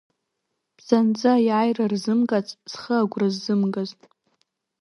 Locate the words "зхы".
2.71-2.93